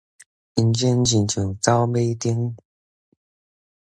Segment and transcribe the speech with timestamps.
[0.55, 2.55] 人生親像走馬燈